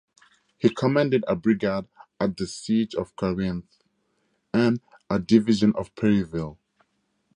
[0.57, 1.85] He commanded a brigade
[2.19, 3.77] at the Siege of Corinth
[4.51, 4.81] and
[5.11, 6.57] a division at Perryville.